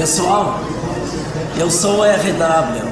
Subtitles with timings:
[0.00, 0.58] Pessoal,
[1.58, 2.88] eu sou o RW.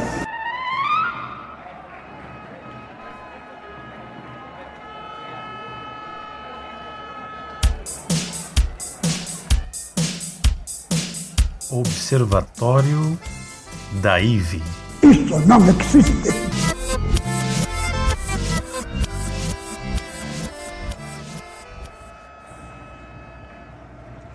[11.71, 13.19] Observatório
[14.03, 14.63] da IVE.
[15.03, 16.58] Isso não existe.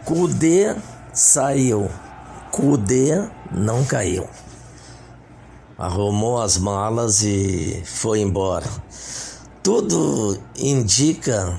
[0.05, 0.75] Cudê
[1.13, 1.89] saiu.
[2.51, 4.27] Cudê não caiu.
[5.77, 8.67] Arrumou as malas e foi embora.
[9.63, 11.57] Tudo indica,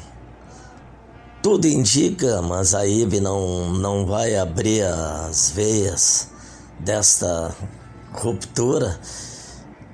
[1.42, 6.28] tudo indica, mas a IB não, não vai abrir as veias
[6.78, 7.56] desta
[8.12, 9.00] ruptura,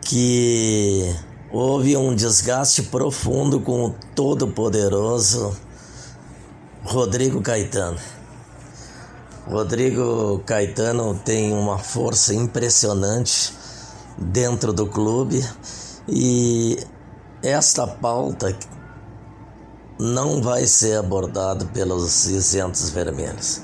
[0.02, 1.14] que
[1.52, 5.56] houve um desgaste profundo com o todo-poderoso
[6.82, 7.98] Rodrigo Caetano.
[9.50, 13.52] Rodrigo Caetano tem uma força impressionante
[14.16, 15.44] dentro do clube
[16.08, 16.78] e
[17.42, 18.56] esta pauta
[19.98, 23.62] não vai ser abordada pelos isentos vermelhos.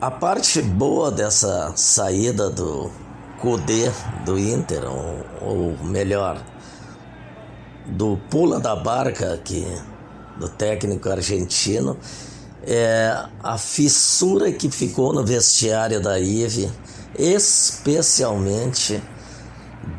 [0.00, 2.90] A parte boa dessa saída do
[3.42, 3.92] Cudê
[4.24, 6.42] do Inter, ou, ou melhor,
[7.86, 9.66] do pula da barca aqui
[10.38, 11.98] do técnico argentino,
[12.70, 16.70] é a fissura que ficou no vestiário da IVE,
[17.18, 19.02] especialmente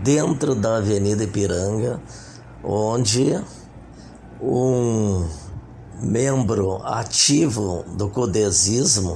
[0.04, 2.00] dentro da Avenida Ipiranga,
[2.64, 3.44] onde
[4.40, 5.28] um
[6.00, 9.16] membro ativo do codesismo,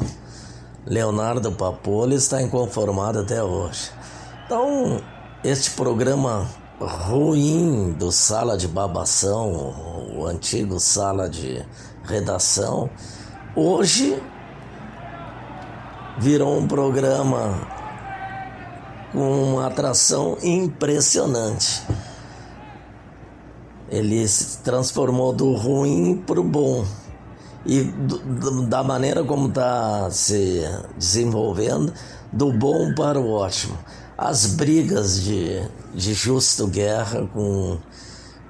[0.84, 3.92] Leonardo Papoli, está inconformado até hoje.
[4.48, 5.00] Então,
[5.44, 11.64] este programa ruim do Sala de Babação, o antigo Sala de
[12.03, 12.90] Redação,
[13.56, 14.19] Hoje
[16.18, 17.62] virou um programa
[19.12, 21.84] com uma atração impressionante.
[23.90, 26.84] Ele se transformou do ruim para o bom.
[27.64, 30.64] E do, da maneira como está se
[30.97, 31.94] desenvolvendo,
[32.31, 33.78] do bom para o ótimo.
[34.18, 35.62] As brigas de,
[35.94, 37.78] de Justo Guerra com,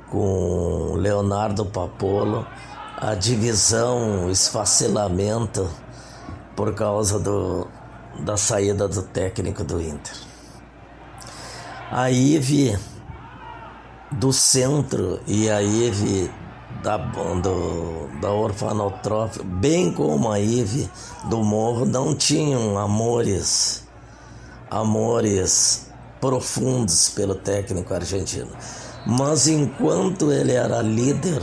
[0.09, 2.47] com Leonardo Papolo
[3.03, 5.69] a divisão, o esfacelamento
[6.55, 7.67] por causa do,
[8.21, 10.15] da saída do técnico do Inter.
[11.91, 12.79] A IVE
[14.09, 16.31] do centro e a IVE
[16.81, 20.89] da, do, da orfanotrófica, bem como a IVE
[21.25, 23.83] do morro, não tinham amores,
[24.71, 25.89] amores
[26.21, 28.51] profundos pelo técnico argentino.
[29.05, 31.41] Mas enquanto ele era líder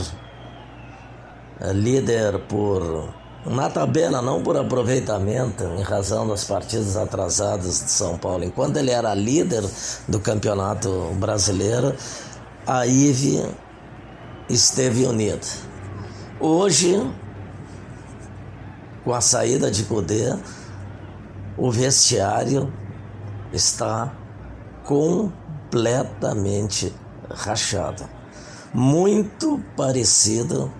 [1.73, 3.09] líder por
[3.45, 8.43] na tabela, não por aproveitamento, em razão das partidas atrasadas de São Paulo.
[8.43, 9.63] Enquanto ele era líder
[10.07, 10.89] do campeonato
[11.19, 11.95] brasileiro,
[12.67, 13.43] a IVE
[14.47, 15.47] esteve unida.
[16.39, 17.01] Hoje,
[19.03, 20.35] com a saída de Cudê,
[21.57, 22.71] o vestiário
[23.51, 24.13] está
[24.83, 26.93] completamente
[27.29, 28.07] rachado.
[28.73, 30.71] Muito parecido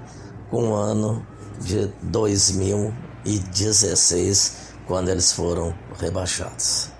[0.52, 1.26] com o ano
[1.62, 6.92] de 2016, quando eles foram rebaixados.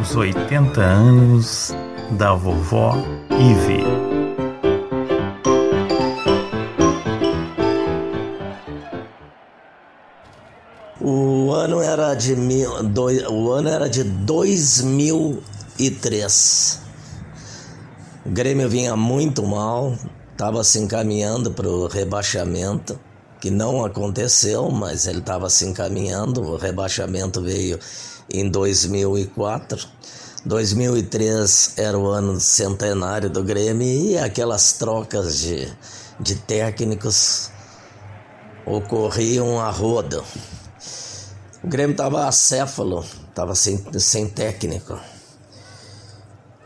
[0.00, 1.74] Os 80 anos
[2.12, 2.94] da vovó
[3.30, 3.82] Ive.
[11.00, 16.85] O ano era de mil, dois, o ano era de 2003.
[18.26, 19.96] O Grêmio vinha muito mal,
[20.32, 22.98] estava se encaminhando para o rebaixamento,
[23.40, 26.42] que não aconteceu, mas ele estava se encaminhando.
[26.42, 27.78] O rebaixamento veio
[28.28, 29.86] em 2004.
[30.44, 35.72] 2003 era o ano centenário do Grêmio e aquelas trocas de,
[36.18, 37.52] de técnicos
[38.66, 40.24] ocorriam a roda.
[41.62, 44.98] O Grêmio estava acéfalo, estava sem, sem técnico.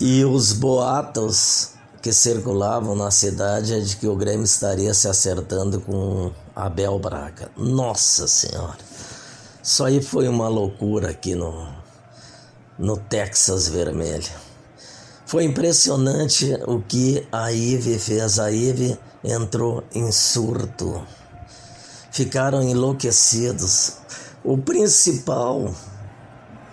[0.00, 5.78] E os boatos que circulavam na cidade é de que o Grêmio estaria se acertando
[5.78, 7.50] com Abel Braga.
[7.54, 8.78] Nossa Senhora!
[9.62, 11.68] Isso aí foi uma loucura aqui no,
[12.78, 14.30] no Texas Vermelho.
[15.26, 18.38] Foi impressionante o que a Ive fez.
[18.38, 21.06] A Ive entrou em surto.
[22.10, 23.98] Ficaram enlouquecidos.
[24.42, 25.74] O principal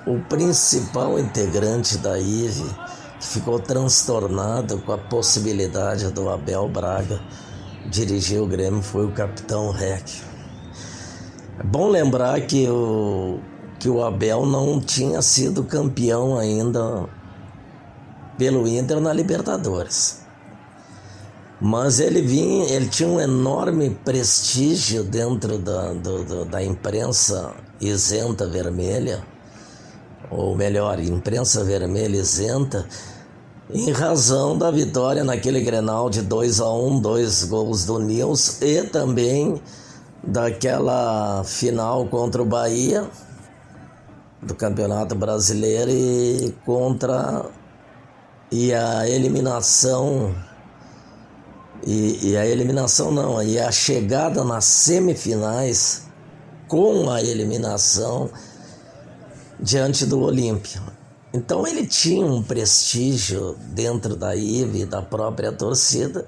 [0.06, 2.87] o principal integrante da IVE
[3.28, 7.22] ficou transtornado com a possibilidade do Abel Braga
[7.90, 10.10] dirigir o Grêmio foi o capitão Rec.
[11.60, 13.40] É bom lembrar que o,
[13.80, 17.08] que o Abel não tinha sido campeão ainda
[18.38, 20.22] pelo Inter na Libertadores.
[21.60, 27.52] Mas ele vinha, ele tinha um enorme prestígio dentro da, do, da imprensa
[27.82, 29.24] isenta vermelha,
[30.30, 32.88] ou melhor, imprensa vermelha isenta,
[33.70, 38.62] em razão da vitória naquele Grenal de 2 a 1 um, dois gols do Nils
[38.62, 39.62] e também
[40.24, 43.10] daquela final contra o Bahia
[44.42, 47.46] do Campeonato Brasileiro e contra
[48.50, 50.34] e a eliminação
[51.86, 56.04] e, e, a eliminação não, e a chegada nas semifinais
[56.68, 58.30] com a eliminação
[59.60, 60.97] diante do Olímpia.
[61.38, 66.26] Então ele tinha um prestígio dentro da IVE, da própria torcida,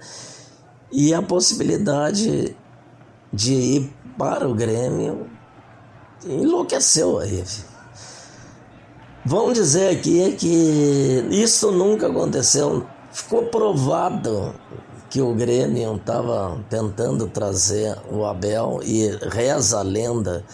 [0.91, 2.55] e a possibilidade
[3.33, 5.27] de ir para o Grêmio
[6.23, 7.65] enlouqueceu a IVE.
[9.25, 12.85] Vamos dizer aqui que isso nunca aconteceu.
[13.11, 14.53] Ficou provado
[15.09, 20.45] que o Grêmio estava tentando trazer o Abel e reza a lenda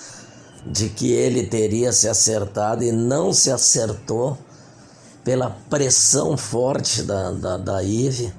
[0.65, 4.37] de que ele teria se acertado e não se acertou
[5.25, 8.31] pela pressão forte da, da, da IVE.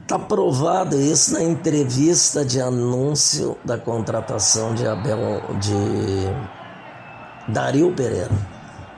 [0.00, 8.30] Está provado isso na entrevista de anúncio da contratação de Abel de Dario Pereira.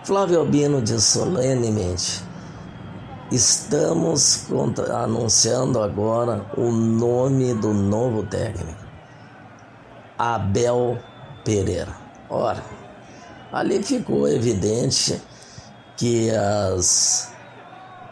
[0.04, 2.22] Flávio Albino diz solenemente:
[3.32, 4.46] estamos
[4.92, 8.84] anunciando agora o nome do novo técnico,
[10.18, 10.98] Abel
[11.44, 11.96] Pereira.
[12.28, 12.62] Ora,
[13.52, 15.22] ali ficou evidente
[15.96, 17.32] que as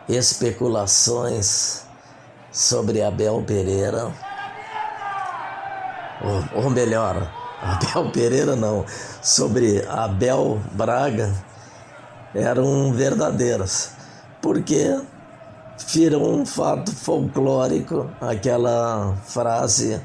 [0.08, 1.82] especulações
[2.50, 4.12] sobre Abel Pereira,
[6.22, 8.84] ou, ou melhor, Abel Pereira não,
[9.22, 11.32] sobre Abel Braga
[12.34, 13.92] eram verdadeiras,
[14.40, 15.00] porque
[15.88, 20.00] virou um fato folclórico aquela frase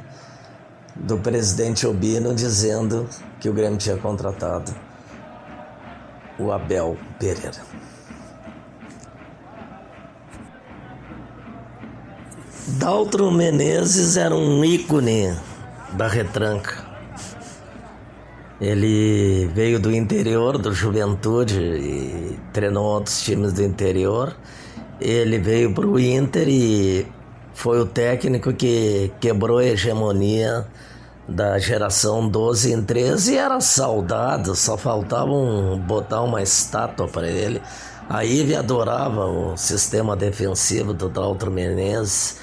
[0.95, 3.07] do presidente Obino dizendo
[3.39, 4.88] que o Grêmio tinha contratado
[6.39, 7.61] o Abel Pereira.
[12.77, 15.35] Daltro Menezes era um ícone
[15.93, 16.87] da retranca.
[18.61, 24.35] Ele veio do interior, do Juventude, e treinou outros times do interior.
[24.99, 27.07] Ele veio para o Inter e
[27.53, 30.65] foi o técnico que quebrou a hegemonia
[31.29, 37.27] da geração 12 em 13 e era saudado, só faltava um, botar uma estátua para
[37.27, 37.61] ele.
[38.09, 42.37] A Ive adorava o sistema defensivo do Daltro Menezes,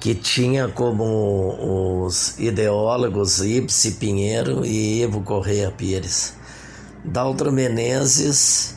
[0.00, 6.34] que tinha como os ideólogos Ipsi Pinheiro e Ivo Correia Pires.
[7.04, 8.76] Daltro Menezes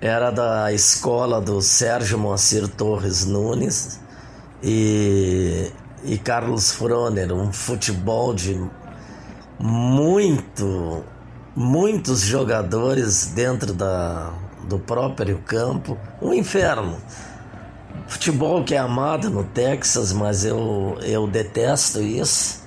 [0.00, 4.00] era da escola do Sérgio Moacir Torres Nunes
[4.62, 5.70] e
[6.04, 8.60] e Carlos Froner, um futebol de
[9.58, 11.04] muito,
[11.56, 14.32] muitos jogadores dentro da,
[14.68, 16.98] do próprio campo, um inferno.
[18.06, 22.62] Futebol que é amado no Texas, mas eu, eu detesto isso.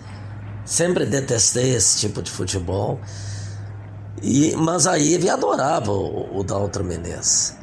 [0.65, 2.99] Sempre detestei esse tipo de futebol.
[4.21, 7.55] E, mas a Ive adorava o, o Daltro Menezes.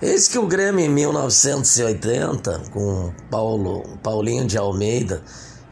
[0.00, 5.20] Eis que o Grêmio em 1980, com Paulo, Paulinho de Almeida,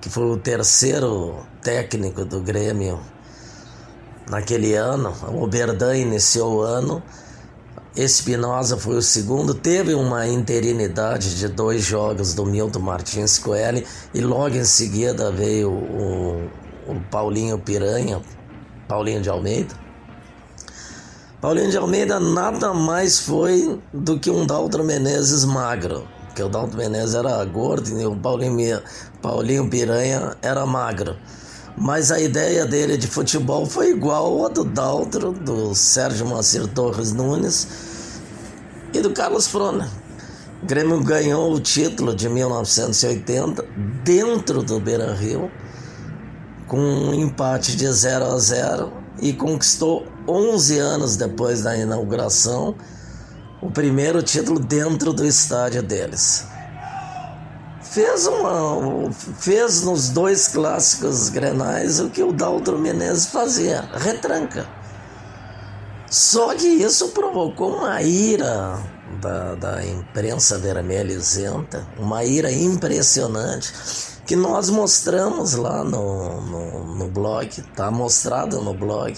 [0.01, 2.99] que foi o terceiro técnico do Grêmio
[4.29, 7.01] naquele ano, o Oberdan iniciou o ano,
[7.95, 14.21] Espinosa foi o segundo, teve uma interinidade de dois jogos do Milton Martins Coelho e
[14.21, 16.51] logo em seguida veio o,
[16.89, 18.21] o Paulinho Piranha,
[18.89, 19.86] Paulinho de Almeida.
[21.39, 26.79] Paulinho de Almeida nada mais foi do que um Daltro Menezes magro, porque o Daltro
[26.79, 28.81] Menezes era gordo e o Paulinho,
[29.21, 31.15] Paulinho Piranha era magro.
[31.77, 37.13] Mas a ideia dele de futebol foi igual a do Daltro, do Sérgio Macir Torres
[37.13, 37.69] Nunes
[38.95, 39.91] e do Carlos Frona.
[40.63, 43.63] O Grêmio ganhou o título de 1980
[44.03, 45.51] dentro do Beira Rio,
[46.67, 52.75] com um empate de 0 a 0 e conquistou 11 anos depois da inauguração,
[53.61, 56.47] o primeiro título dentro do estádio deles.
[57.83, 64.67] Fez, uma, fez nos dois clássicos grenais o que o Daltro Menezes fazia, retranca.
[66.11, 68.79] Só que isso provocou uma ira
[69.21, 73.73] da, da imprensa vermelha isenta, uma ira impressionante,
[74.27, 79.17] que nós mostramos lá no, no, no blog, está mostrado no blog.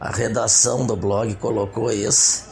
[0.00, 2.44] A redação do blog colocou isso.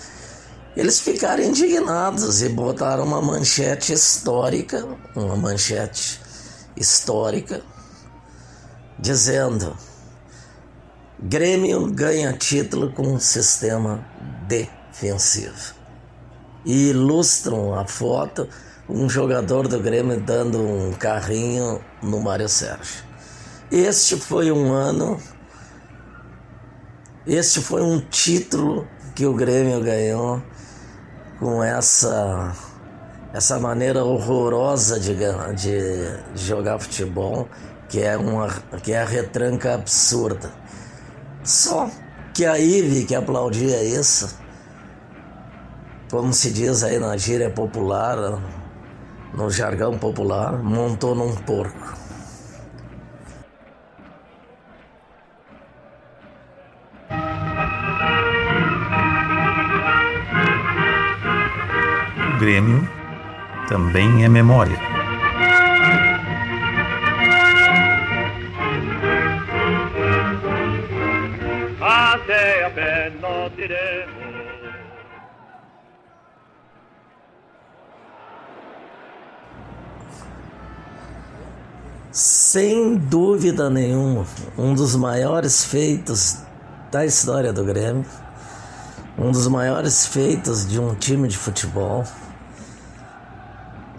[0.76, 6.20] Eles ficaram indignados e botaram uma manchete histórica, uma manchete
[6.76, 7.62] histórica,
[8.98, 9.76] dizendo:
[11.20, 14.04] Grêmio ganha título com um sistema
[14.48, 15.74] defensivo.
[16.64, 18.48] E ilustram a foto
[18.88, 23.04] um jogador do Grêmio dando um carrinho no Mário Sérgio.
[23.70, 25.18] Este foi um ano,
[27.26, 30.42] este foi um título que o Grêmio ganhou
[31.38, 32.52] com essa
[33.32, 37.48] essa maneira horrorosa de, de, jogar futebol,
[37.88, 38.48] que é uma
[38.82, 40.52] que é a retranca absurda.
[41.42, 41.90] Só
[42.34, 44.38] que a Ive que aplaudia isso,
[46.10, 48.18] como se diz aí na gíria popular,
[49.34, 51.94] no jargão popular, montou num porco.
[62.34, 62.88] O Grêmio
[63.68, 64.92] também é memória.
[82.52, 84.26] Sem dúvida nenhuma,
[84.58, 86.36] um dos maiores feitos
[86.90, 88.04] da história do Grêmio,
[89.16, 92.04] um dos maiores feitos de um time de futebol.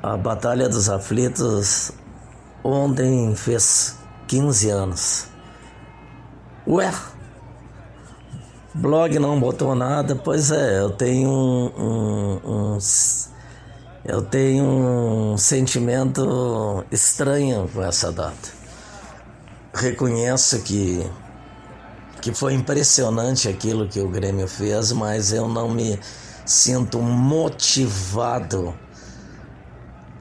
[0.04, 1.94] A Batalha dos Aflitos
[2.64, 5.26] ontem fez 15 anos.
[6.68, 6.94] Ué,
[8.76, 12.80] blog não botou nada, pois é, eu tenho um, um, um
[14.06, 18.50] eu tenho um sentimento estranho com essa data.
[19.74, 21.10] Reconheço que,
[22.22, 25.98] que foi impressionante aquilo que o Grêmio fez, mas eu não me
[26.46, 28.78] sinto motivado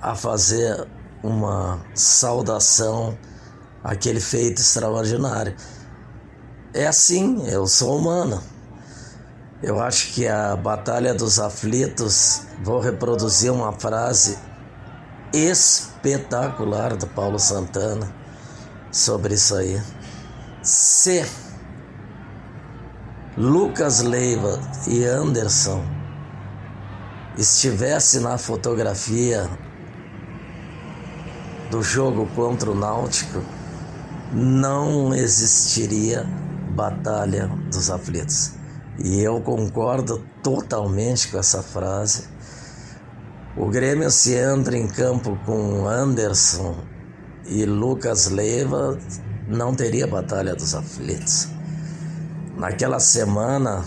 [0.01, 0.87] a fazer
[1.23, 3.19] uma saudação
[3.83, 5.57] àquele feito extraordinário.
[6.73, 8.41] É assim, eu sou humano.
[9.63, 14.37] Eu acho que a Batalha dos Aflitos, vou reproduzir uma frase
[15.33, 18.13] espetacular do Paulo Santana
[18.91, 19.81] sobre isso aí.
[20.65, 21.25] Se
[23.37, 25.81] Lucas Leiva e Anderson
[27.39, 29.49] estivesse na fotografia
[31.71, 33.41] do jogo contra o Náutico,
[34.33, 36.25] não existiria
[36.75, 38.62] Batalha dos Aflitos.
[39.05, 42.29] E eu concordo totalmente com essa frase.
[43.57, 46.77] O Grêmio se entra em campo com Anderson
[47.45, 48.97] e Lucas Leiva,
[49.49, 51.49] não teria Batalha dos Aflitos.
[52.57, 53.85] Naquela semana,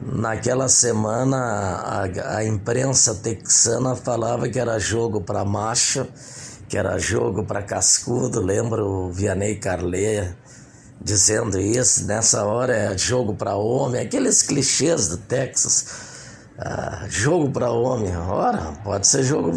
[0.00, 6.06] naquela semana a, a imprensa texana falava que era jogo para macho,
[6.68, 8.40] que era jogo para cascudo.
[8.40, 10.36] Lembro o Vianney Carleia
[11.00, 12.06] dizendo isso.
[12.06, 16.08] Nessa hora é jogo para homem, aqueles clichês do Texas.
[16.58, 19.52] Ah, jogo para homem, ora, pode ser jogo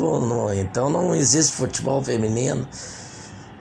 [0.53, 2.67] então não existe futebol feminino.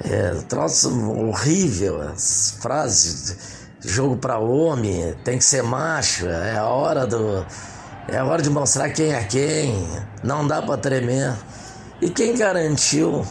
[0.05, 3.37] É, troço horrível, as frases,
[3.81, 7.45] jogo para homem, tem que ser macho, é a hora do
[8.09, 9.87] é a hora de mostrar quem é quem,
[10.23, 11.33] não dá para tremer.
[12.01, 13.25] E quem garantiu?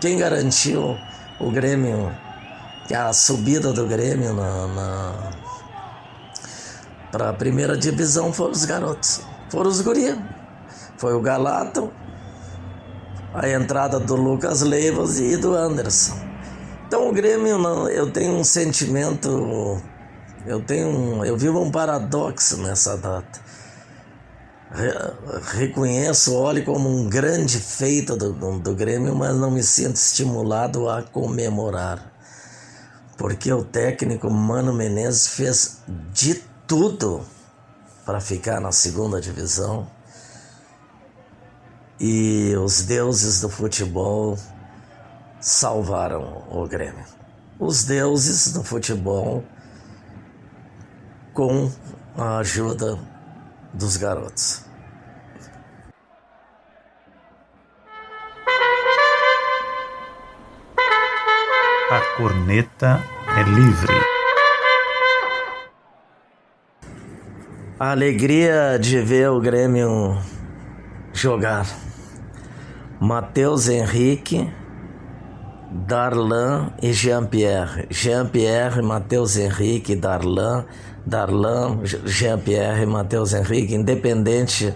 [0.00, 0.96] Quem garantiu
[1.38, 2.14] o Grêmio
[2.92, 5.30] a subida do Grêmio na, na
[7.14, 10.20] para a primeira divisão foram os garotos, foram os guri.
[10.98, 11.92] Foi o Galato,
[13.32, 16.18] a entrada do Lucas Leivas e do Anderson.
[16.88, 17.56] Então o Grêmio,
[17.88, 19.80] eu tenho um sentimento,
[20.44, 23.40] eu tenho, um, eu vivo um paradoxo nessa data.
[25.52, 31.00] reconheço, olho como um grande feito do, do Grêmio, mas não me sinto estimulado a
[31.00, 32.13] comemorar
[33.16, 36.34] porque o técnico Mano Menezes fez de
[36.66, 37.24] tudo
[38.04, 39.88] para ficar na segunda divisão
[41.98, 44.36] e os deuses do futebol
[45.40, 47.04] salvaram o Grêmio.
[47.58, 49.44] Os deuses do futebol
[51.32, 51.70] com
[52.16, 52.98] a ajuda
[53.72, 54.62] dos garotos.
[62.16, 63.02] Corneta
[63.36, 63.92] é livre.
[67.78, 70.16] A alegria de ver o Grêmio
[71.12, 71.66] jogar.
[73.00, 74.48] Matheus Henrique,
[75.72, 77.88] Darlan e Jean-Pierre.
[77.90, 80.66] Jean-Pierre, Matheus Henrique, Darlan,
[81.04, 84.72] Darlan, Jean-Pierre, Matheus Henrique, independente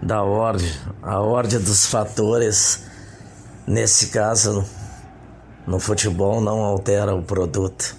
[0.00, 0.70] da ordem,
[1.02, 2.84] a ordem dos fatores,
[3.66, 4.64] nesse caso,
[5.68, 7.94] no futebol não altera o produto.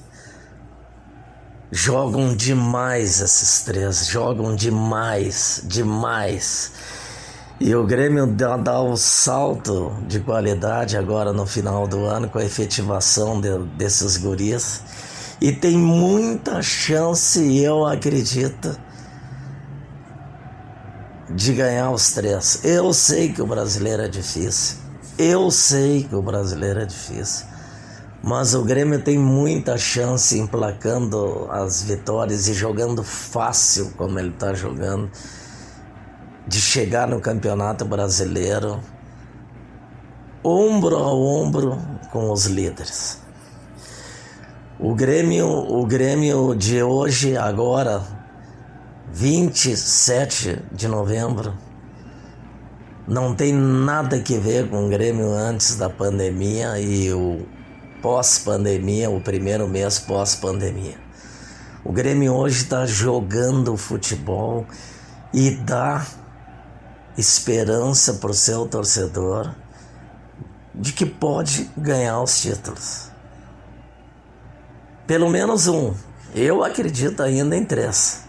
[1.72, 6.72] Jogam demais esses três, jogam demais, demais.
[7.60, 12.40] E o Grêmio dá, dá o salto de qualidade agora no final do ano com
[12.40, 14.82] a efetivação de, desses guris.
[15.40, 18.76] E tem muita chance, eu acredito,
[21.30, 22.62] de ganhar os três.
[22.64, 24.78] Eu sei que o brasileiro é difícil.
[25.20, 27.49] Eu sei que o brasileiro é difícil.
[28.22, 34.54] Mas o Grêmio tem muita chance emplacando as vitórias e jogando fácil como ele está
[34.54, 35.10] jogando,
[36.46, 38.80] de chegar no Campeonato Brasileiro
[40.44, 41.78] ombro a ombro
[42.12, 43.22] com os líderes.
[44.80, 48.02] O Grêmio, o Grêmio de hoje, agora,
[49.12, 51.54] 27 de novembro,
[53.08, 57.46] não tem nada que ver com o Grêmio antes da pandemia e o
[58.02, 60.98] pós-pandemia, o primeiro mês pós-pandemia.
[61.84, 64.66] O Grêmio hoje está jogando futebol
[65.34, 66.06] e dá
[67.18, 69.54] esperança para o seu torcedor
[70.74, 73.10] de que pode ganhar os títulos.
[75.06, 75.94] Pelo menos um.
[76.34, 78.24] Eu acredito ainda em três.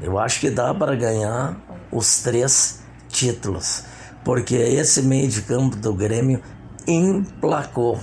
[0.00, 1.56] Eu acho que dá para ganhar
[1.90, 3.82] os três títulos,
[4.24, 6.40] porque esse meio de campo do Grêmio
[6.86, 8.00] emplacou.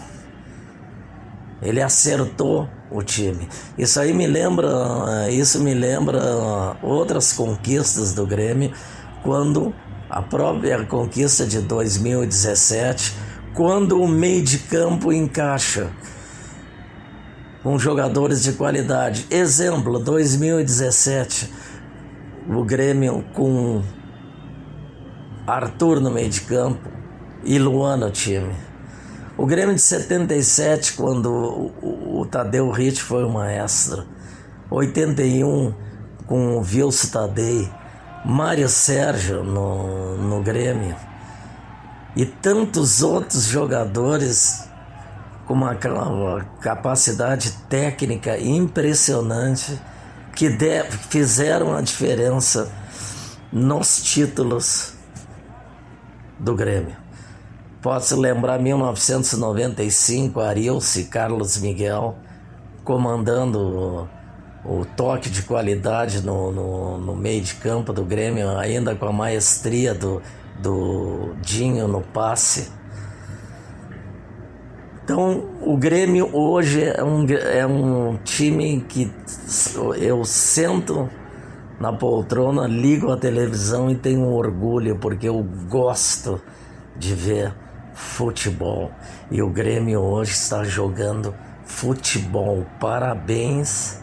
[1.62, 3.48] Ele acertou o time.
[3.78, 8.72] Isso aí me lembra, isso me lembra outras conquistas do Grêmio,
[9.24, 9.74] quando
[10.10, 13.14] a própria conquista de 2017,
[13.54, 15.90] quando o meio de campo encaixa
[17.64, 19.26] com jogadores de qualidade.
[19.30, 21.52] Exemplo, 2017,
[22.48, 23.84] o Grêmio com
[25.46, 26.90] Arthur no meio de campo
[27.44, 28.67] e Luan no time.
[29.38, 34.04] O Grêmio de 77, quando o, o, Tadeu Ritt foi o maestro.
[34.68, 35.76] 81,
[36.26, 37.70] com o Vilso Tadei.
[38.26, 40.96] Mário Sérgio no, no Grêmio.
[42.16, 44.68] E tantos outros jogadores
[45.46, 45.78] com uma,
[46.10, 49.80] uma capacidade técnica impressionante
[50.36, 52.72] que de, fizeram a diferença
[53.54, 54.94] nos títulos
[56.40, 57.07] do Grêmio.
[57.88, 62.18] Posso lembrar 1995, Arilce Carlos Miguel
[62.84, 64.10] comandando
[64.66, 69.06] o, o toque de qualidade no, no, no, meio de campo do Grêmio, ainda com
[69.06, 70.22] a maestria do,
[70.62, 72.70] do Dinho no passe.
[75.02, 79.10] Então, o Grêmio hoje é um, é um time que
[79.98, 81.10] eu sento
[81.80, 86.42] na poltrona, ligo a televisão e tenho orgulho, porque eu gosto
[86.98, 87.54] de ver
[87.98, 88.92] futebol.
[89.32, 92.66] E o Grêmio hoje está jogando futebol.
[92.80, 94.00] Parabéns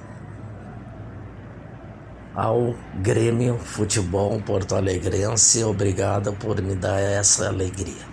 [2.35, 5.63] ao Grêmio Futebol Porto Alegrense.
[5.63, 8.13] Obrigado por me dar essa alegria.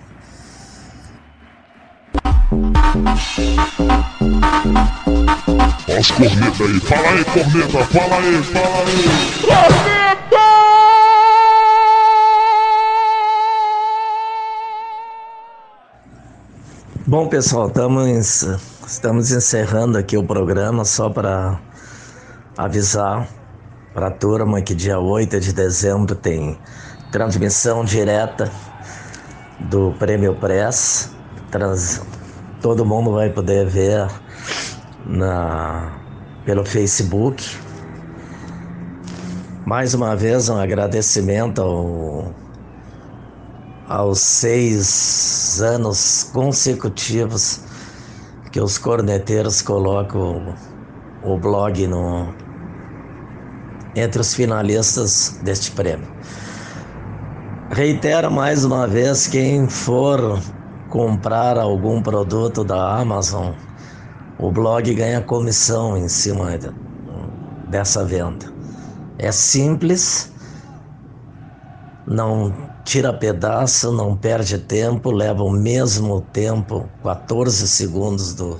[5.99, 9.90] Os corneta aí, fala aí, corneta, fala aí, fala aí.
[17.07, 18.43] Bom, pessoal, estamos,
[18.85, 21.59] estamos encerrando aqui o programa só para
[22.55, 23.27] avisar
[23.91, 26.59] para a turma que dia 8 de dezembro tem
[27.11, 28.51] transmissão direta
[29.61, 31.11] do Prêmio Press.
[31.49, 32.03] Trans,
[32.61, 34.07] todo mundo vai poder ver
[35.03, 35.97] na,
[36.45, 37.43] pelo Facebook.
[39.65, 42.40] Mais uma vez, um agradecimento ao
[43.91, 47.59] aos seis anos consecutivos
[48.49, 50.55] que os corneteiros colocam
[51.21, 52.33] o blog no,
[53.93, 56.07] entre os finalistas deste prêmio.
[57.69, 60.39] Reitero mais uma vez: quem for
[60.89, 63.53] comprar algum produto da Amazon,
[64.39, 66.57] o blog ganha comissão em cima
[67.67, 68.45] dessa venda.
[69.17, 70.31] É simples,
[72.07, 78.59] não tira pedaço, não perde tempo, leva o mesmo tempo, 14 segundos do,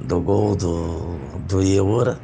[0.00, 2.18] do gol do, do Iura.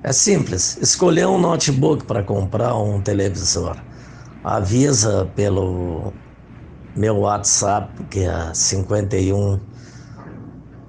[0.00, 3.76] É simples, escolher um notebook para comprar um televisor.
[4.44, 6.12] Avisa pelo
[6.94, 9.58] meu WhatsApp, que é 51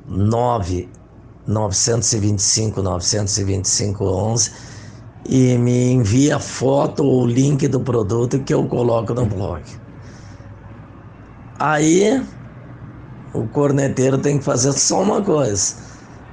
[0.05, 0.91] 9
[1.47, 4.74] 925 925 11
[5.27, 9.63] e me envia foto ou link do produto que eu coloco no blog.
[11.59, 12.21] Aí
[13.33, 15.75] o corneteiro tem que fazer só uma coisa: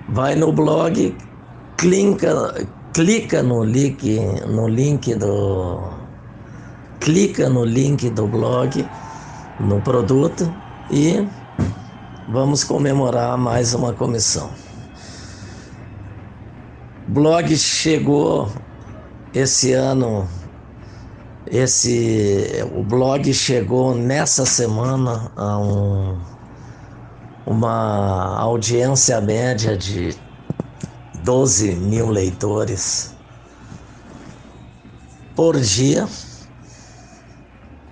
[0.09, 1.17] vai no blog,
[1.77, 6.03] clica, clica no link, no link do
[7.01, 8.89] clica no link do blog,
[9.59, 10.55] no produto
[10.89, 11.29] e
[12.29, 14.51] vamos comemorar mais uma comissão.
[17.09, 18.49] Blog chegou
[19.35, 20.29] esse ano
[21.47, 26.19] esse o blog chegou nessa semana a um,
[27.47, 30.17] uma audiência média de
[31.25, 33.15] 12 mil leitores
[35.37, 36.09] por dia,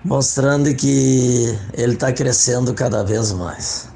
[0.05, 3.89] mostrando que ele está crescendo cada vez mais.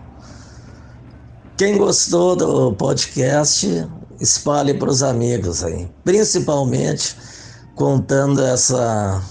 [1.57, 3.89] Quem gostou do podcast,
[4.21, 7.17] espalhe para os amigos aí, principalmente
[7.75, 9.23] contando essa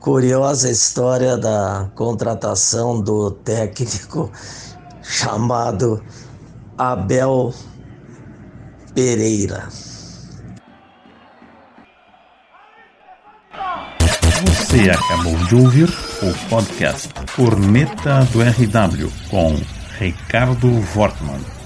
[0.00, 4.30] curiosa história da contratação do técnico
[5.02, 6.02] chamado
[6.76, 7.52] Abel
[8.94, 9.68] Pereira.
[14.44, 15.88] Você acabou de ouvir
[16.22, 19.54] o podcast Corneta do RW com
[19.98, 21.61] Ricardo Wortmann.